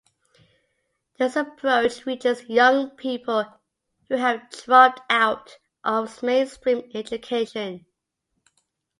This 1.19 1.35
approach 1.35 2.07
reaches 2.07 2.49
young 2.49 2.89
people 2.95 3.45
who 4.09 4.15
have 4.15 4.49
dropped 4.49 4.99
out 5.11 5.59
of 5.83 6.23
mainstream 6.23 6.89
education. 6.95 7.85